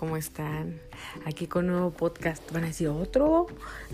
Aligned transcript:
¿cómo 0.00 0.16
están? 0.16 0.80
Aquí 1.26 1.46
con 1.46 1.66
un 1.66 1.72
nuevo 1.72 1.90
podcast. 1.90 2.50
Van 2.52 2.64
a 2.64 2.68
decir, 2.68 2.88
¿otro? 2.88 3.48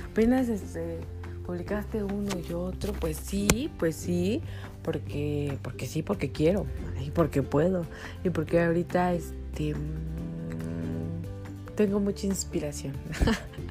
Apenas 0.09 0.49
este, 0.49 1.01
publicaste 1.45 2.05
uno 2.05 2.31
y 2.49 2.53
otro. 2.53 2.93
Pues 2.93 3.17
sí, 3.17 3.73
pues 3.77 3.97
sí, 3.97 4.41
porque, 4.85 5.59
porque 5.63 5.89
sí, 5.89 6.03
porque 6.03 6.31
quiero, 6.31 6.65
y 7.05 7.11
porque 7.11 7.43
puedo, 7.43 7.85
y 8.23 8.31
porque 8.31 8.63
ahorita 8.63 9.15
este, 9.15 9.75
mm, 9.75 11.75
tengo 11.75 11.99
mucha 11.99 12.29
inspiración. 12.29 12.95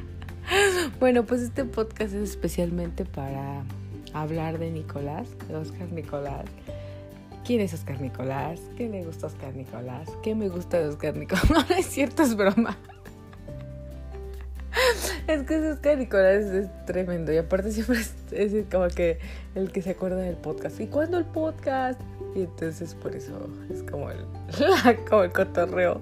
bueno, 0.99 1.25
pues 1.25 1.41
este 1.41 1.63
podcast 1.63 2.13
es 2.13 2.31
especialmente 2.31 3.05
para 3.05 3.63
hablar 4.11 4.59
de 4.59 4.71
Nicolás, 4.71 5.29
de 5.47 5.55
Oscar 5.55 5.89
Nicolás 5.89 6.43
¿Quién 7.45 7.61
es 7.61 7.75
Oscar 7.75 8.01
Nicolás? 8.01 8.59
¿Qué 8.75 8.89
le 8.89 9.03
gusta 9.03 9.27
Oscar 9.27 9.55
Nicolás? 9.55 10.09
¿Qué 10.23 10.33
me 10.33 10.49
gusta 10.49 10.79
de 10.79 10.87
Oscar 10.87 11.15
Nicolás? 11.15 11.45
No, 11.51 11.61
es 11.75 11.85
cierto, 11.85 12.23
es 12.23 12.35
broma. 12.35 12.75
Es 15.27 15.43
que 15.43 15.71
Oscar 15.71 15.97
Nicolás 15.97 16.43
es, 16.45 16.85
tremendo 16.85 17.31
y 17.31 17.37
aparte 17.37 17.71
siempre 17.71 17.99
es, 18.31 18.65
como 18.69 18.87
que 18.87 19.19
el 19.55 19.71
que 19.71 19.81
se 19.81 19.91
acuerda 19.91 20.17
del 20.17 20.35
podcast. 20.35 20.79
¿Y 20.79 20.87
cuándo 20.87 21.17
el 21.17 21.25
podcast? 21.25 21.99
Y 22.35 22.41
entonces 22.41 22.93
por 22.95 23.15
eso 23.15 23.49
es 23.71 23.83
como 23.83 24.09
el, 24.09 24.25
como 25.09 25.23
el 25.23 25.31
cotorreo. 25.31 26.01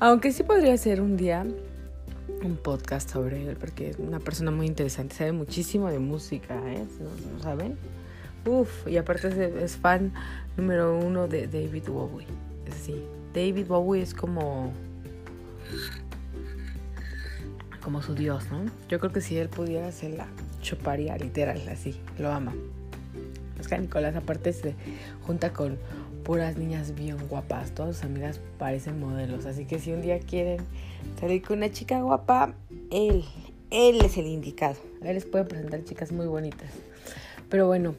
Aunque 0.00 0.32
sí 0.32 0.42
podría 0.42 0.76
ser 0.76 1.00
un 1.00 1.16
día 1.16 1.46
un 2.44 2.56
podcast 2.56 3.10
sobre 3.10 3.46
él 3.48 3.56
porque 3.58 3.90
es 3.90 3.98
una 3.98 4.18
persona 4.18 4.50
muy 4.50 4.66
interesante, 4.66 5.14
sabe 5.14 5.32
muchísimo 5.32 5.88
de 5.90 5.98
música, 5.98 6.54
¿eh? 6.66 6.84
¿No, 7.36 7.42
saben? 7.42 7.76
Uf, 8.44 8.88
y 8.88 8.96
aparte 8.96 9.62
es 9.62 9.76
fan 9.76 10.12
número 10.56 10.98
uno 10.98 11.28
de 11.28 11.46
David 11.46 11.84
Bowie. 11.88 12.26
Es 12.66 12.74
así. 12.74 13.04
David 13.34 13.66
Bowie 13.66 14.02
es 14.02 14.14
como. 14.14 14.72
como 17.82 18.02
su 18.02 18.14
dios, 18.14 18.50
¿no? 18.50 18.64
Yo 18.88 18.98
creo 19.00 19.12
que 19.12 19.20
si 19.20 19.36
él 19.36 19.48
pudiera 19.48 19.90
se 19.92 20.08
la 20.08 20.26
chuparía 20.60 21.16
literal, 21.16 21.60
así. 21.68 22.00
Lo 22.18 22.30
ama. 22.32 22.52
Oscar 23.60 23.80
Nicolás, 23.80 24.16
aparte, 24.16 24.52
se 24.52 24.74
junta 25.24 25.52
con 25.52 25.78
puras 26.24 26.56
niñas 26.56 26.94
bien 26.94 27.16
guapas. 27.28 27.72
Todas 27.72 27.96
sus 27.96 28.04
amigas 28.04 28.40
parecen 28.58 28.98
modelos. 28.98 29.46
Así 29.46 29.66
que 29.66 29.78
si 29.78 29.92
un 29.92 30.02
día 30.02 30.18
quieren 30.18 30.58
salir 31.20 31.42
con 31.42 31.58
una 31.58 31.70
chica 31.70 32.00
guapa, 32.00 32.54
él, 32.90 33.24
él 33.70 34.04
es 34.04 34.16
el 34.16 34.26
indicado. 34.26 34.76
Él 35.02 35.14
les 35.14 35.26
puede 35.26 35.44
presentar 35.44 35.84
chicas 35.84 36.10
muy 36.12 36.26
bonitas. 36.26 36.70
Pero 37.48 37.66
bueno, 37.66 37.94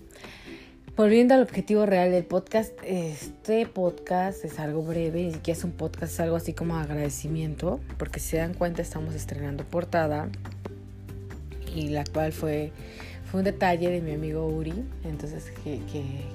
Volviendo 0.95 1.33
al 1.33 1.41
objetivo 1.41 1.87
real 1.87 2.11
del 2.11 2.23
podcast, 2.23 2.71
este 2.85 3.65
podcast 3.65 4.45
es 4.45 4.59
algo 4.59 4.83
breve, 4.83 5.23
ni 5.23 5.33
siquiera 5.33 5.57
es 5.57 5.63
un 5.63 5.71
podcast, 5.71 6.13
es 6.13 6.19
algo 6.19 6.35
así 6.35 6.53
como 6.53 6.77
agradecimiento, 6.77 7.79
porque 7.97 8.19
si 8.19 8.29
se 8.29 8.37
dan 8.37 8.53
cuenta 8.53 8.83
estamos 8.83 9.15
estrenando 9.15 9.63
portada 9.63 10.29
y 11.75 11.87
la 11.87 12.03
cual 12.03 12.31
fue 12.31 12.71
fue 13.33 13.39
un 13.39 13.45
detalle 13.45 13.89
de 13.89 13.99
mi 13.99 14.11
amigo 14.11 14.45
Uri, 14.45 14.85
entonces 15.03 15.51
que, 15.63 15.81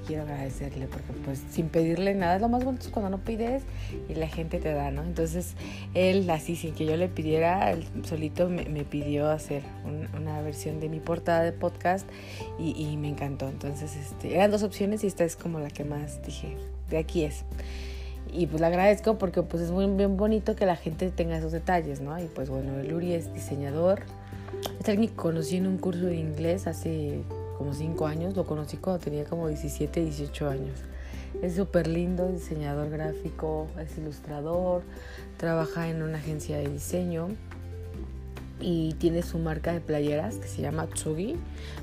quiero 0.05 0.23
agradecerle 0.23 0.85
porque 0.85 1.13
pues 1.23 1.41
sin 1.49 1.69
pedirle 1.69 2.13
nada, 2.13 2.35
es 2.35 2.41
lo 2.41 2.49
más 2.49 2.65
bonito 2.65 2.89
cuando 2.91 3.09
no 3.09 3.23
pides 3.23 3.63
y 4.09 4.15
la 4.15 4.27
gente 4.27 4.59
te 4.59 4.73
da, 4.73 4.91
¿no? 4.91 5.03
Entonces 5.03 5.55
él 5.93 6.29
así 6.29 6.57
sin 6.57 6.73
que 6.75 6.85
yo 6.85 6.97
le 6.97 7.07
pidiera, 7.07 7.71
él 7.71 7.85
solito 8.03 8.49
me, 8.49 8.65
pidió 8.83 9.29
hacer 9.29 9.63
una 10.13 10.41
versión 10.41 10.81
de 10.81 10.89
mi 10.89 10.99
portada 10.99 11.43
de 11.43 11.53
podcast 11.53 12.05
y, 12.59 12.97
me 12.97 13.07
encantó, 13.07 13.47
entonces 13.47 13.95
este, 13.95 14.35
eran 14.35 14.51
dos 14.51 14.63
opciones 14.63 15.05
y 15.05 15.07
esta 15.07 15.23
es 15.23 15.37
como 15.37 15.61
la 15.61 15.69
que 15.69 15.85
más 15.85 16.21
dije, 16.25 16.57
de 16.89 16.97
aquí 16.97 17.23
es. 17.23 17.45
Y 18.31 18.47
pues 18.47 18.61
le 18.61 18.67
agradezco 18.67 19.17
porque 19.17 19.41
pues 19.41 19.63
es 19.63 19.71
muy 19.71 19.87
bien 19.87 20.17
bonito 20.17 20.55
que 20.55 20.65
la 20.65 20.75
gente 20.75 21.09
tenga 21.09 21.37
esos 21.37 21.51
detalles, 21.51 21.99
¿no? 22.01 22.17
Y 22.19 22.25
pues 22.25 22.49
bueno, 22.49 22.79
el 22.79 23.11
es 23.11 23.33
diseñador, 23.33 24.01
es 24.79 24.87
alguien 24.87 25.09
que 25.09 25.15
conocí 25.15 25.57
en 25.57 25.67
un 25.67 25.77
curso 25.77 26.05
de 26.05 26.17
inglés 26.17 26.67
hace 26.67 27.21
como 27.57 27.73
5 27.73 28.07
años. 28.07 28.35
Lo 28.35 28.45
conocí 28.45 28.77
cuando 28.77 29.03
tenía 29.03 29.25
como 29.25 29.47
17, 29.47 30.01
18 30.01 30.49
años. 30.49 30.79
Es 31.41 31.55
súper 31.55 31.87
lindo, 31.87 32.27
diseñador 32.27 32.89
gráfico, 32.89 33.67
es 33.79 33.97
ilustrador, 33.97 34.83
trabaja 35.37 35.89
en 35.89 36.01
una 36.01 36.17
agencia 36.17 36.57
de 36.57 36.67
diseño 36.67 37.29
y 38.59 38.93
tiene 38.93 39.21
su 39.21 39.37
marca 39.39 39.73
de 39.73 39.81
playeras 39.81 40.35
que 40.35 40.47
se 40.47 40.61
llama 40.61 40.87
Tsugi. 40.87 41.35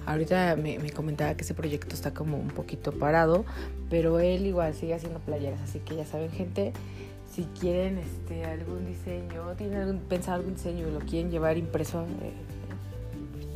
Ahorita 0.07 0.57
me, 0.57 0.79
me, 0.79 0.91
comentaba 0.91 1.35
que 1.35 1.45
ese 1.45 1.55
proyecto 1.55 1.95
está 1.95 2.13
como 2.13 2.39
un 2.39 2.49
poquito 2.49 2.93
parado, 2.93 3.45
pero 3.91 4.21
él 4.21 4.47
igual 4.47 4.75
sigue 4.75 4.95
haciendo 4.95 5.21
playeras, 5.21 5.61
así 5.61 5.79
que 5.81 5.97
ya 5.97 6.07
saben 6.07 6.31
gente, 6.31 6.73
si 7.33 7.45
quieren 7.61 7.99
este, 7.99 8.45
algún 8.45 8.87
diseño, 8.87 9.55
tienen 9.57 9.81
algún, 9.81 10.01
pensado 10.01 10.39
algún 10.39 10.55
diseño 10.55 10.89
y 10.89 10.91
lo 10.91 11.01
quieren 11.01 11.31
llevar 11.31 11.59
impreso, 11.59 12.07
eh, 12.23 12.33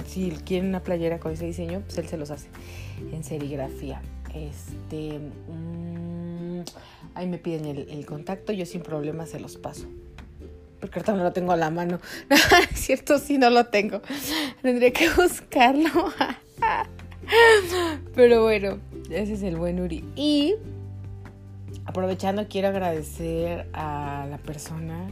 si 0.06 0.30
quieren 0.30 0.68
una 0.68 0.82
playera 0.82 1.18
con 1.18 1.32
ese 1.32 1.46
diseño, 1.46 1.80
pues 1.80 1.96
él 1.98 2.08
se 2.08 2.16
los 2.16 2.30
hace 2.30 2.48
en 3.12 3.24
serigrafía. 3.24 4.02
Este, 4.34 5.18
mm, 5.18 6.60
ahí 7.14 7.26
me 7.26 7.38
piden 7.38 7.66
el, 7.66 8.06
contacto, 8.06 8.52
yo 8.52 8.66
sin 8.66 8.82
problema 8.82 9.26
se 9.26 9.40
los 9.40 9.56
paso. 9.56 9.86
Porque 10.80 10.98
ahorita 10.98 11.14
no 11.14 11.24
lo 11.24 11.32
tengo 11.32 11.52
a 11.52 11.56
la 11.56 11.70
mano. 11.70 12.00
es 12.72 12.80
cierto, 12.80 13.18
sí, 13.18 13.38
no 13.38 13.50
lo 13.50 13.66
tengo. 13.66 14.00
Tendré 14.62 14.92
que 14.92 15.08
buscarlo. 15.10 15.90
Pero 18.14 18.42
bueno, 18.42 18.78
ese 19.10 19.34
es 19.34 19.42
el 19.42 19.56
buen 19.56 19.80
Uri. 19.80 20.04
Y 20.16 20.54
aprovechando, 21.84 22.46
quiero 22.48 22.68
agradecer 22.68 23.66
a 23.72 24.26
la 24.30 24.38
persona 24.38 25.08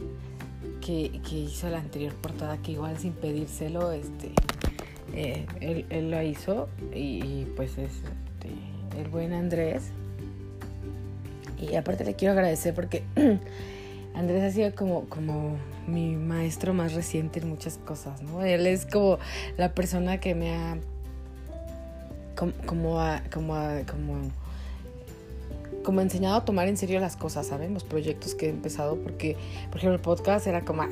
que, 0.81 1.21
que 1.27 1.35
hizo 1.35 1.69
la 1.69 1.79
anterior 1.79 2.13
portada, 2.15 2.57
que 2.57 2.73
igual 2.73 2.97
sin 2.97 3.13
pedírselo, 3.13 3.91
este, 3.91 4.31
eh, 5.13 5.45
él, 5.61 5.85
él, 5.89 6.11
lo 6.11 6.21
hizo 6.21 6.69
y, 6.93 7.45
pues 7.55 7.77
es 7.77 7.91
este, 7.91 8.99
el 8.99 9.07
buen 9.09 9.33
Andrés. 9.33 9.91
Y 11.59 11.75
aparte 11.75 12.05
le 12.05 12.15
quiero 12.15 12.33
agradecer 12.33 12.73
porque 12.73 13.03
Andrés 14.19 14.43
ha 14.43 14.51
sido 14.51 14.75
como, 14.75 15.05
como 15.05 15.55
mi 15.87 16.17
maestro 16.17 16.73
más 16.73 16.93
reciente 16.93 17.39
en 17.39 17.47
muchas 17.47 17.77
cosas, 17.77 18.21
¿no? 18.21 18.43
Él 18.43 18.67
es 18.67 18.85
como 18.85 19.17
la 19.55 19.73
persona 19.73 20.19
que 20.19 20.35
me 20.35 20.53
ha 20.53 20.77
como, 22.35 22.53
como, 22.67 23.55
como, 23.89 24.31
como 25.83 26.01
enseñado 26.01 26.35
a 26.35 26.45
tomar 26.45 26.67
en 26.67 26.75
serio 26.75 26.99
las 26.99 27.15
cosas, 27.15 27.47
¿saben? 27.47 27.73
Los 27.73 27.85
proyectos 27.85 28.35
que 28.35 28.47
he 28.47 28.49
empezado, 28.49 28.97
porque, 28.97 29.37
por 29.69 29.77
ejemplo, 29.77 29.95
el 29.95 30.01
podcast 30.01 30.47
era 30.47 30.65
como. 30.65 30.83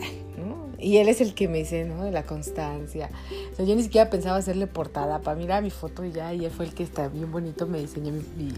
Y 0.79 0.97
él 0.97 1.09
es 1.09 1.21
el 1.21 1.33
que 1.33 1.47
me 1.47 1.57
dice, 1.57 1.85
¿no? 1.85 2.03
De 2.03 2.11
la 2.11 2.23
constancia. 2.23 3.09
Yo 3.57 3.75
ni 3.75 3.83
siquiera 3.83 4.09
pensaba 4.09 4.37
hacerle 4.37 4.67
portada, 4.67 5.19
para 5.19 5.37
mirar 5.37 5.63
mi 5.63 5.69
foto 5.69 6.05
y 6.05 6.11
ya, 6.11 6.33
y 6.33 6.45
él 6.45 6.51
fue 6.51 6.65
el 6.65 6.73
que 6.73 6.83
está 6.83 7.07
bien 7.07 7.31
bonito, 7.31 7.65
me 7.65 7.79
diseñó 7.79 8.11
mi, 8.11 8.53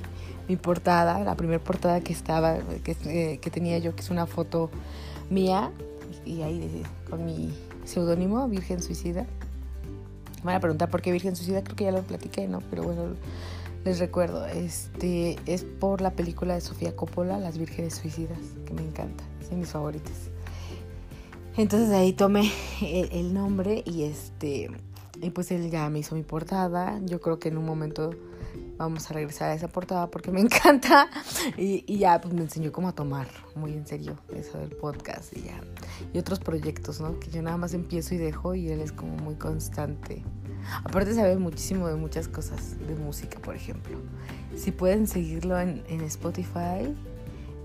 portada, 0.56 1.24
la 1.24 1.36
primera 1.36 1.64
portada 1.64 2.02
que 2.02 2.14
estaba, 2.14 2.58
que, 2.84 2.96
eh, 3.06 3.40
que, 3.40 3.50
tenía 3.50 3.78
yo, 3.78 3.96
que 3.96 4.02
es 4.02 4.10
una 4.10 4.26
foto 4.26 4.70
mía, 5.30 5.72
y 6.26 6.42
ahí 6.42 6.84
con 7.10 7.26
mi 7.26 7.54
seudónimo, 7.86 8.48
Virgen 8.48 8.82
Suicida. 8.82 9.26
Me 10.38 10.46
van 10.46 10.56
a 10.56 10.60
preguntar 10.60 10.90
por 10.90 11.02
qué 11.02 11.12
Virgen 11.12 11.36
Suicida, 11.36 11.64
creo 11.64 11.76
que 11.76 11.84
ya 11.86 11.92
lo 11.92 12.02
platiqué, 12.02 12.48
¿no? 12.48 12.62
Pero 12.70 12.84
bueno 12.84 13.16
les 13.86 14.00
recuerdo, 14.00 14.46
este 14.46 15.38
es 15.46 15.64
por 15.64 16.02
la 16.02 16.12
película 16.12 16.54
de 16.54 16.62
Sofía 16.62 16.96
Coppola, 16.96 17.40
Las 17.40 17.58
Vírgenes 17.58 17.96
Suicidas, 17.96 18.40
que 18.66 18.74
me 18.74 18.82
encanta, 18.82 19.24
es 19.42 19.50
de 19.50 19.56
mis 19.56 19.70
favoritas. 19.70 20.30
Entonces 21.56 21.90
ahí 21.92 22.14
tomé 22.14 22.52
el, 22.82 23.34
nombre 23.34 23.84
y 23.86 24.04
este 24.04 24.70
y 25.22 25.30
pues 25.32 25.52
él 25.52 25.70
ya 25.70 25.90
me 25.90 26.00
hizo 26.00 26.16
mi 26.16 26.24
portada. 26.24 27.00
Yo 27.06 27.20
creo 27.22 27.40
que 27.40 27.50
en 27.50 27.58
un 27.58 27.66
momento 27.66 28.12
vamos 28.80 29.12
a 29.12 29.14
regresar 29.14 29.50
a 29.50 29.54
esa 29.54 29.68
portada 29.68 30.10
porque 30.10 30.32
me 30.32 30.40
encanta. 30.42 31.10
Y, 31.58 31.98
ya 31.98 32.20
pues 32.20 32.34
me 32.34 32.42
enseñó 32.42 32.72
cómo 32.72 32.94
tomar 32.94 33.28
muy 33.56 33.74
en 33.74 33.86
serio 33.86 34.18
eso 34.34 34.58
del 34.58 34.72
podcast 34.72 35.36
y 35.38 35.44
ya. 35.44 35.62
Y 36.14 36.18
otros 36.18 36.40
proyectos, 36.40 37.00
¿no? 37.00 37.20
Que 37.20 37.30
yo 37.30 37.44
nada 37.44 37.58
más 37.58 37.74
empiezo 37.74 38.16
y 38.16 38.18
dejo 38.18 38.56
y 38.56 38.70
él 38.70 38.80
es 38.80 38.92
como 38.92 39.16
muy 39.18 39.36
constante. 39.36 40.24
Aparte 40.84 41.14
sabe 41.14 41.38
muchísimo 41.38 41.88
de 41.88 41.96
muchas 41.96 42.28
cosas, 42.28 42.80
de 42.88 42.96
música, 42.96 43.40
por 43.40 43.56
ejemplo. 43.56 43.98
Si 44.56 44.72
pueden 44.72 45.08
seguirlo 45.08 45.60
en, 45.60 45.84
Spotify, 46.02 46.96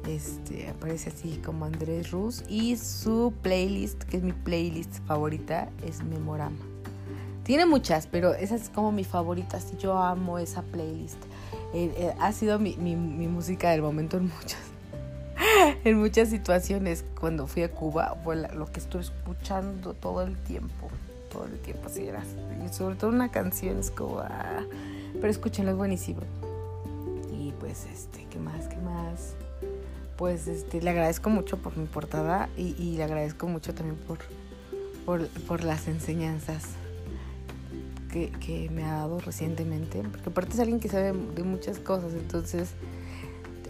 este, 0.08 0.68
aparece 0.68 1.10
así 1.10 1.40
como 1.44 1.64
Andrés 1.64 2.10
Rus 2.10 2.44
y 2.48 2.76
su 2.76 3.32
playlist, 3.42 4.02
que 4.04 4.18
es 4.18 4.22
mi 4.22 4.32
playlist 4.32 4.98
favorita, 5.06 5.70
es 5.86 6.02
Memorama. 6.02 6.73
Tiene 7.44 7.66
muchas, 7.66 8.06
pero 8.06 8.34
esa 8.34 8.54
es 8.54 8.70
como 8.70 8.90
mi 8.90 9.04
favorita, 9.04 9.60
sí, 9.60 9.76
yo 9.78 9.98
amo 9.98 10.38
esa 10.38 10.62
playlist. 10.62 11.22
Eh, 11.74 11.92
eh, 11.96 12.14
ha 12.18 12.32
sido 12.32 12.58
mi, 12.58 12.76
mi, 12.76 12.96
música 12.96 13.70
del 13.70 13.82
momento 13.82 14.16
en 14.16 14.30
muchas, 14.34 14.60
en 15.84 15.98
muchas 15.98 16.30
situaciones. 16.30 17.04
Cuando 17.20 17.46
fui 17.46 17.62
a 17.62 17.70
Cuba 17.70 18.16
fue 18.24 18.36
lo 18.36 18.66
que 18.66 18.80
estuve 18.80 19.02
escuchando 19.02 19.94
todo 19.94 20.22
el 20.22 20.36
tiempo 20.38 20.90
todo 21.30 21.46
el 21.46 21.58
tiempo, 21.58 21.88
así 21.88 22.06
era. 22.06 22.22
Y 22.64 22.72
sobre 22.72 22.94
todo 22.94 23.10
una 23.10 23.28
canción 23.28 23.80
es 23.80 23.90
como, 23.90 24.20
ah, 24.20 24.62
pero 25.14 25.28
escúchenlo, 25.28 25.72
es 25.72 25.76
buenísimo. 25.76 26.20
Y 27.32 27.52
pues, 27.58 27.86
este, 27.92 28.24
¿qué 28.30 28.38
más? 28.38 28.68
¿Qué 28.68 28.76
más? 28.76 29.34
pues 30.16 30.46
este, 30.46 30.80
le 30.80 30.90
agradezco 30.90 31.28
mucho 31.28 31.58
por 31.58 31.76
mi 31.76 31.86
portada 31.86 32.48
y, 32.56 32.80
y 32.80 32.96
le 32.96 33.02
agradezco 33.02 33.48
mucho 33.48 33.74
también 33.74 33.96
por, 33.96 34.18
por, 35.04 35.26
por 35.48 35.64
las 35.64 35.88
enseñanzas 35.88 36.68
que, 38.14 38.30
que, 38.30 38.70
me 38.70 38.84
ha 38.84 38.92
dado 38.92 39.18
recientemente. 39.18 40.00
Porque 40.02 40.30
aparte 40.30 40.52
es 40.52 40.60
alguien 40.60 40.78
que 40.78 40.88
sabe 40.88 41.12
de 41.12 41.42
muchas 41.42 41.80
cosas, 41.80 42.12
entonces 42.12 42.70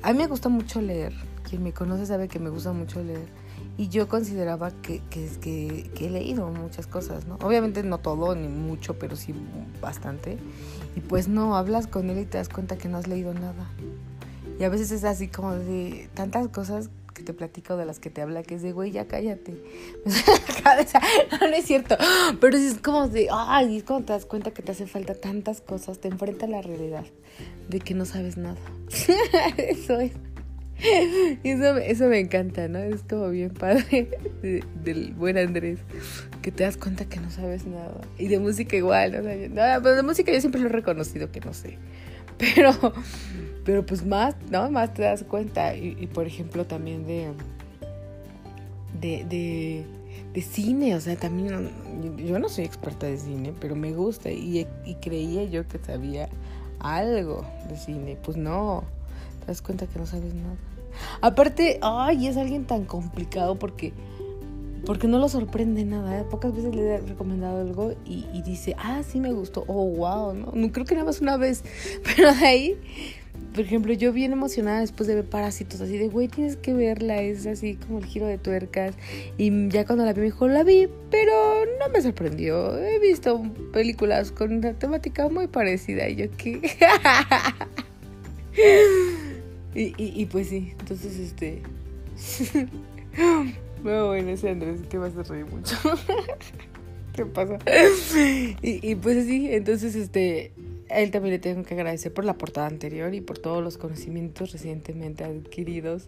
a 0.03 0.13
mí 0.13 0.19
me 0.19 0.27
gusta 0.27 0.51
mucho 0.51 0.83
leer. 0.83 1.15
Quien 1.49 1.63
me 1.63 1.73
conoce 1.73 2.05
sabe 2.05 2.29
que 2.29 2.39
me 2.39 2.51
gusta 2.51 2.73
mucho 2.73 3.03
leer. 3.03 3.27
Y 3.79 3.89
yo 3.89 4.07
consideraba 4.07 4.71
que, 4.71 5.03
que, 5.11 5.29
que, 5.41 5.91
que 5.95 6.07
he 6.07 6.11
leído 6.11 6.49
muchas 6.51 6.87
cosas, 6.87 7.27
¿no? 7.27 7.37
Obviamente 7.43 7.83
no 7.83 7.99
todo, 7.99 8.35
ni 8.35 8.49
mucho, 8.49 8.99
pero 8.99 9.17
sí 9.17 9.35
bastante. 9.81 10.39
Y 10.95 11.01
pues 11.01 11.27
no, 11.27 11.57
hablas 11.57 11.87
con 11.87 12.11
él 12.11 12.19
y 12.19 12.25
te 12.27 12.39
das 12.39 12.49
cuenta 12.49 12.77
que 12.77 12.89
no 12.89 12.99
has 12.99 13.09
leído 13.09 13.33
nada. 13.33 13.71
Y 14.61 14.65
a 14.65 14.69
veces 14.69 14.93
es 14.93 15.05
así 15.05 15.29
como 15.29 15.55
de 15.55 16.09
tantas 16.15 16.49
cosas 16.49 16.91
que 17.15 17.23
te 17.23 17.33
platico 17.33 17.77
de 17.77 17.87
las 17.87 18.01
que 18.01 18.11
te 18.11 18.21
habla, 18.21 18.43
que 18.43 18.57
es 18.57 18.63
de, 18.63 18.73
güey, 18.73 18.91
ya 18.91 19.07
cállate. 19.07 19.55
No, 21.41 21.49
no 21.49 21.55
es 21.55 21.65
cierto. 21.65 21.97
Pero 22.41 22.57
es 22.57 22.79
como 22.79 23.09
de, 23.09 23.29
ay, 23.31 23.77
es 23.77 23.85
cuando 23.85 24.07
te 24.07 24.13
das 24.13 24.27
cuenta 24.27 24.51
que 24.53 24.63
te 24.63 24.73
hace 24.73 24.87
falta 24.87 25.15
tantas 25.15 25.61
cosas, 25.61 25.99
te 25.99 26.09
enfrenta 26.09 26.47
a 26.47 26.49
la 26.49 26.63
realidad 26.63 27.05
de 27.69 27.81
que 27.81 27.95
no 27.95 28.05
sabes 28.05 28.37
nada. 28.37 28.61
Eso 29.57 30.01
es. 30.01 30.13
Eso, 31.45 31.77
eso 31.77 32.09
me 32.09 32.19
encanta, 32.19 32.67
¿no? 32.67 32.81
Es 32.81 33.05
como 33.05 33.31
bien 33.31 33.51
padre 33.51 34.11
del 34.83 35.15
buen 35.15 35.39
Andrés, 35.39 35.79
que 36.43 36.51
te 36.51 36.65
das 36.65 36.77
cuenta 36.77 37.05
que 37.05 37.21
no 37.21 37.31
sabes 37.31 37.65
nada. 37.65 38.01
Y 38.19 38.27
de 38.27 38.41
música 38.41 38.77
igual, 38.77 39.13
¿no? 39.13 39.23
pero 39.23 39.83
pues 39.83 39.97
de 39.97 40.03
música 40.03 40.33
yo 40.33 40.41
siempre 40.41 40.61
lo 40.61 40.67
he 40.67 40.73
reconocido 40.73 41.31
que 41.31 41.41
no 41.41 41.55
sé. 41.55 41.79
Pero, 42.39 42.73
pero 43.65 43.85
pues 43.85 44.05
más, 44.05 44.37
¿no? 44.51 44.71
Más 44.71 44.95
te 44.95 45.03
das 45.03 45.25
cuenta. 45.25 45.75
Y, 45.75 46.07
por 46.07 46.27
ejemplo 46.27 46.67
también 46.67 47.07
de, 47.07 47.33
de, 49.01 49.85
de, 50.33 50.43
cine, 50.43 50.95
o 50.95 51.01
sea, 51.01 51.17
también 51.17 51.71
yo 52.17 52.39
no 52.39 52.49
soy 52.49 52.65
experta 52.65 53.07
de 53.07 53.17
cine, 53.17 53.53
pero 53.61 53.75
me 53.77 53.93
gusta 53.93 54.31
y, 54.31 54.67
y 54.85 54.95
creía 54.97 55.45
yo 55.45 55.67
que 55.67 55.79
sabía 55.79 56.29
algo 56.81 57.45
de 57.69 57.77
cine. 57.77 58.19
Pues 58.23 58.37
no, 58.37 58.85
te 59.41 59.47
das 59.47 59.63
cuenta 59.63 59.87
que 59.87 59.99
no 59.99 60.07
sabes 60.07 60.35
nada. 60.35 60.57
Aparte, 61.21 61.79
ay, 61.83 62.29
es 62.29 62.37
alguien 62.37 62.67
tan 62.67 62.85
complicado 62.85 63.57
porque 63.57 63.93
porque 64.85 65.09
no 65.09 65.19
lo 65.19 65.29
sorprende 65.29 65.85
nada. 65.85 66.21
¿eh? 66.21 66.25
Pocas 66.31 66.55
veces 66.55 66.75
le 66.75 66.83
he 66.83 67.01
recomendado 67.01 67.61
algo 67.61 67.95
y, 68.05 68.27
y, 68.33 68.43
dice, 68.43 68.77
ah, 68.79 69.03
sí 69.03 69.21
me 69.21 69.33
gustó, 69.33 69.65
oh, 69.67 69.87
wow, 69.87 70.35
¿no? 70.35 70.53
no 70.55 70.73
creo 70.73 70.85
que 70.85 70.95
nada 70.95 71.07
más 71.07 71.21
una 71.21 71.37
vez, 71.37 71.65
pero 72.05 72.35
de 72.35 72.47
ahí, 72.47 72.77
por 73.55 73.65
ejemplo, 73.65 73.93
yo 73.93 74.13
bien 74.13 74.33
emocionada 74.33 74.81
después 74.81 75.07
de 75.07 75.15
ver 75.15 75.25
Parásitos, 75.25 75.81
así 75.81 75.97
de, 75.97 76.09
güey, 76.09 76.27
tienes 76.27 76.57
que 76.57 76.75
verla, 76.75 77.23
es 77.23 77.47
así 77.47 77.77
como 77.77 77.99
el 77.99 78.05
giro 78.05 78.27
de 78.27 78.37
tuercas. 78.37 78.97
Y 79.39 79.69
ya 79.69 79.87
cuando 79.87 80.05
la 80.05 80.13
vi, 80.13 80.21
me 80.21 80.25
dijo, 80.27 80.49
la 80.49 80.65
vi, 80.65 80.89
pero 81.09 81.33
no 81.79 81.89
me 81.93 82.03
sorprendió. 82.03 82.77
He 82.77 82.99
visto 82.99 83.43
películas 83.73 84.33
con 84.33 84.55
una 84.55 84.75
temática 84.75 85.29
muy 85.29 85.47
parecida 85.47 86.09
y 86.09 86.17
yo, 86.17 86.27
¿qué? 86.37 86.61
y, 89.75 89.95
y, 89.97 90.27
pues 90.27 90.49
sí, 90.49 90.75
entonces, 90.81 91.19
este... 91.19 91.63
No, 93.85 94.07
bueno, 94.07 94.31
ese 94.31 94.49
Andrés 94.49 94.81
que 94.89 94.97
vas 94.97 95.15
a 95.15 95.23
reír 95.25 95.45
mucho. 95.45 95.77
¿Qué 97.13 97.27
pasa? 97.27 97.59
Y, 98.63 98.91
y, 98.91 98.95
pues 98.95 99.27
sí, 99.27 99.49
entonces 99.51 99.95
este, 99.95 100.53
él 100.89 101.11
también 101.11 101.35
le 101.35 101.39
tengo 101.39 101.63
que 101.63 101.75
agradecer 101.75 102.13
por 102.13 102.25
la 102.25 102.39
portada 102.39 102.67
anterior 102.67 103.15
y 103.15 103.21
por 103.21 103.39
todos 103.39 103.63
los 103.63 103.79
conocimientos 103.79 104.53
recientemente 104.53 105.25
adquiridos, 105.25 106.07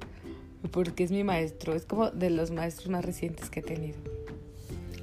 porque 0.71 1.05
es 1.05 1.11
mi 1.11 1.25
maestro, 1.25 1.75
es 1.75 1.85
como 1.85 2.11
de 2.11 2.31
los 2.31 2.51
maestros 2.51 2.89
más 2.89 3.05
recientes 3.05 3.51
que 3.51 3.61
he 3.61 3.63
tenido. 3.63 3.99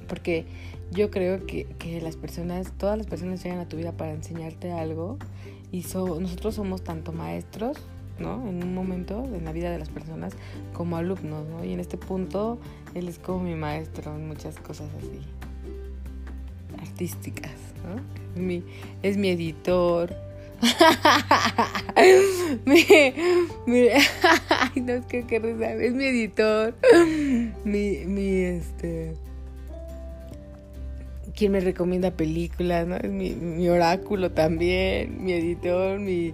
Porque 0.08 0.44
yo 0.92 1.10
creo 1.10 1.46
que, 1.46 1.66
que 1.78 2.00
las 2.00 2.16
personas, 2.16 2.72
todas 2.78 2.98
las 2.98 3.06
personas 3.06 3.42
llegan 3.42 3.58
a 3.58 3.68
tu 3.68 3.76
vida 3.76 3.92
para 3.92 4.12
enseñarte 4.12 4.72
algo 4.72 5.18
y 5.72 5.82
so, 5.82 6.20
nosotros 6.20 6.54
somos 6.54 6.82
tanto 6.84 7.12
maestros 7.12 7.78
¿no? 8.18 8.48
En 8.48 8.62
un 8.62 8.74
momento 8.74 9.24
en 9.24 9.44
la 9.44 9.52
vida 9.52 9.70
de 9.70 9.78
las 9.78 9.88
personas 9.88 10.34
como 10.72 10.96
alumnos, 10.96 11.46
¿no? 11.48 11.64
Y 11.64 11.72
en 11.72 11.80
este 11.80 11.96
punto 11.96 12.58
él 12.94 13.08
es 13.08 13.18
como 13.18 13.40
mi 13.40 13.54
maestro 13.54 14.14
en 14.14 14.28
muchas 14.28 14.56
cosas 14.58 14.88
así 14.98 15.20
artísticas, 16.80 17.52
¿no? 17.84 18.23
Mi, 18.36 18.62
es 19.02 19.16
mi 19.16 19.30
editor. 19.30 20.14
mi, 22.64 22.86
mi, 23.66 23.80
ay, 24.48 24.80
no 24.80 24.92
es 24.92 25.04
que, 25.06 25.26
que 25.26 25.36
es 25.36 25.92
mi 25.92 26.04
editor, 26.04 26.74
mi, 27.64 28.04
mi, 28.06 28.44
este, 28.44 29.14
quien 31.34 31.52
me 31.52 31.60
recomienda 31.60 32.12
películas, 32.12 32.86
¿no? 32.86 32.96
Es 32.96 33.10
mi, 33.10 33.34
mi 33.34 33.68
oráculo 33.68 34.30
también, 34.30 35.22
mi 35.22 35.32
editor, 35.32 35.98
mi, 35.98 36.32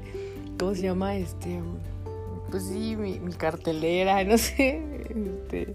¿cómo 0.59 0.75
se 0.75 0.83
llama? 0.83 1.17
Este, 1.17 1.59
pues 2.51 2.65
sí, 2.65 2.97
mi, 2.97 3.19
cartelera, 3.33 4.23
no 4.25 4.37
sé, 4.39 4.83
este, 5.09 5.75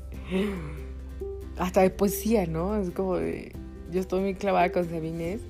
hasta 1.57 1.81
de 1.81 1.89
poesía, 1.89 2.45
¿no? 2.45 2.77
Es 2.77 2.91
como 2.91 3.17
de, 3.17 3.51
yo 3.91 3.99
estoy 3.99 4.21
muy 4.21 4.35
clavada 4.35 4.71
con 4.71 4.89
Sabines 4.89 5.41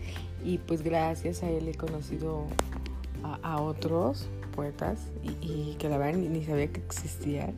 y 0.45 0.59
pues 0.59 0.83
gracias 0.83 1.43
a 1.43 1.49
él 1.49 1.67
he 1.67 1.73
conocido 1.73 2.45
a, 3.41 3.59
otros 3.59 4.29
poetas 4.55 4.99
y, 5.41 5.75
que 5.79 5.89
la 5.89 5.97
verdad 5.97 6.19
ni, 6.19 6.45
sabía 6.45 6.67
que 6.67 6.79
existían. 6.79 7.55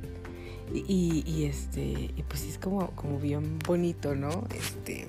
Y, 0.74 1.24
y, 1.25 1.45
este, 1.45 1.81
y 1.81 2.24
pues 2.28 2.45
es 2.45 2.57
como, 2.57 2.92
como 2.92 3.19
bien 3.19 3.60
bonito, 3.60 4.16
¿no? 4.16 4.45
Este, 4.56 5.07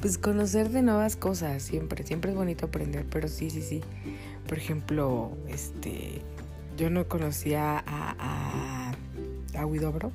pues 0.00 0.18
conocer 0.18 0.70
de 0.70 0.82
nuevas 0.82 1.16
cosas 1.16 1.62
siempre, 1.62 2.06
siempre 2.06 2.30
es 2.30 2.36
bonito 2.36 2.66
aprender, 2.66 3.06
pero 3.10 3.28
sí, 3.28 3.50
sí, 3.50 3.62
sí. 3.62 3.80
Por 4.46 4.58
ejemplo, 4.58 5.32
este, 5.48 6.22
yo 6.76 6.90
no 6.90 7.08
conocía 7.08 7.78
a, 7.78 8.14
a, 8.18 8.92
a 9.58 9.64
Guidobro, 9.64 10.12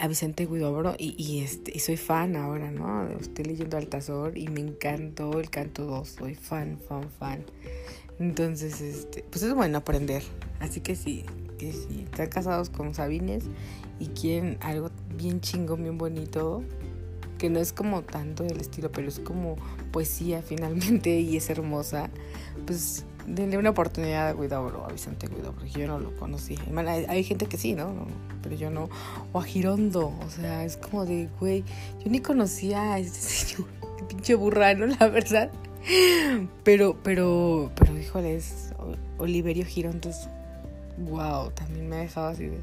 a 0.00 0.08
Vicente 0.08 0.46
Guidobro, 0.46 0.94
y, 0.98 1.14
y, 1.16 1.40
este, 1.40 1.78
soy 1.78 1.96
fan 1.96 2.36
ahora, 2.36 2.70
¿no? 2.70 3.08
Estoy 3.18 3.44
leyendo 3.44 3.76
Altazor 3.76 4.36
y 4.36 4.48
me 4.48 4.60
encantó 4.60 5.38
el 5.40 5.50
canto 5.50 5.84
2, 5.84 6.08
soy 6.08 6.34
fan, 6.34 6.78
fan, 6.88 7.08
fan. 7.18 7.44
Entonces, 8.18 8.80
este, 8.80 9.24
pues 9.30 9.42
es 9.42 9.54
bueno 9.54 9.78
aprender. 9.78 10.22
Así 10.60 10.80
que 10.80 10.96
sí, 10.96 11.24
que 11.58 11.72
sí, 11.72 12.04
están 12.04 12.28
casados 12.28 12.70
con 12.70 12.94
Sabines 12.94 13.44
y 13.98 14.06
quieren 14.08 14.58
algo 14.60 14.90
bien 15.16 15.40
chingón, 15.40 15.82
bien 15.82 15.98
bonito, 15.98 16.62
que 17.38 17.50
no 17.50 17.60
es 17.60 17.72
como 17.72 18.02
tanto 18.02 18.44
del 18.44 18.60
estilo, 18.60 18.90
pero 18.90 19.08
es 19.08 19.20
como 19.20 19.56
poesía 19.92 20.42
finalmente 20.46 21.20
y 21.20 21.36
es 21.36 21.50
hermosa, 21.50 22.10
pues 22.66 23.04
denle 23.28 23.58
una 23.58 23.70
oportunidad 23.70 24.28
a 24.28 24.32
Guidobro, 24.32 24.84
a 24.84 24.92
Vicente 24.92 25.26
Guidobro, 25.26 25.52
porque 25.52 25.70
yo 25.70 25.86
no 25.86 25.98
lo 25.98 26.14
conocí. 26.16 26.56
Hay, 26.74 27.04
hay, 27.08 27.24
gente 27.24 27.46
que 27.46 27.56
sí, 27.56 27.74
¿no? 27.74 28.06
Pero 28.42 28.56
yo 28.56 28.70
no. 28.70 28.88
O 29.32 29.40
a 29.40 29.44
Girondo, 29.44 30.12
o 30.24 30.30
sea, 30.30 30.64
es 30.64 30.76
como 30.76 31.04
de, 31.04 31.28
güey, 31.38 31.64
yo 32.04 32.10
ni 32.10 32.20
conocía 32.20 32.94
a 32.94 32.98
este 32.98 33.18
señor, 33.18 33.68
pinche 34.08 34.34
burrano, 34.34 34.86
la 34.86 35.08
verdad. 35.08 35.50
Pero, 36.64 36.96
pero, 37.02 37.70
pero, 37.74 37.98
híjole, 37.98 38.36
es 38.36 38.72
Oliverio 39.18 39.64
Girondo, 39.64 40.10
es, 40.10 40.28
wow, 40.98 41.50
también 41.50 41.88
me 41.88 41.96
ha 41.96 42.00
dejado 42.00 42.28
así 42.28 42.46
de... 42.46 42.60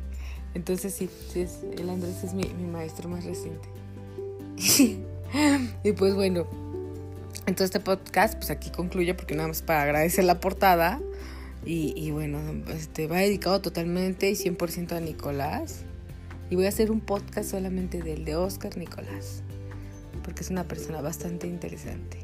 Entonces 0.53 0.93
sí, 0.93 1.09
sí 1.31 1.41
es, 1.41 1.63
el 1.77 1.89
Andrés 1.89 2.23
es 2.23 2.33
mi, 2.33 2.45
mi 2.45 2.65
maestro 2.65 3.09
más 3.09 3.25
reciente. 3.25 3.67
y 5.83 5.91
pues 5.91 6.15
bueno, 6.15 6.45
entonces 7.41 7.65
este 7.65 7.79
podcast 7.79 8.35
pues 8.35 8.49
aquí 8.49 8.69
concluye 8.69 9.13
porque 9.13 9.35
nada 9.35 9.47
más 9.47 9.61
para 9.61 9.83
agradecer 9.83 10.23
la 10.23 10.39
portada. 10.39 10.99
Y, 11.67 12.11
bueno, 12.11 12.39
este 12.69 13.07
va 13.07 13.17
dedicado 13.17 13.59
totalmente 13.59 14.29
y 14.29 14.33
100% 14.33 14.91
a 14.91 14.99
Nicolás. 14.99 15.83
Y 16.51 16.55
voy 16.55 16.65
a 16.65 16.69
hacer 16.69 16.91
un 16.91 16.99
podcast 16.99 17.49
solamente 17.49 18.03
del 18.03 18.23
de 18.23 18.35
Oscar 18.35 18.77
Nicolás. 18.77 19.41
Porque 20.23 20.43
es 20.43 20.51
una 20.51 20.65
persona 20.67 21.01
bastante 21.01 21.47
interesante. 21.47 22.19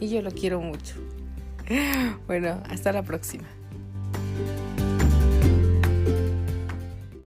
Y 0.00 0.08
yo 0.08 0.22
lo 0.22 0.32
quiero 0.32 0.60
mucho. 0.60 0.96
Bueno, 2.26 2.60
hasta 2.68 2.92
la 2.92 3.04
próxima. 3.04 3.46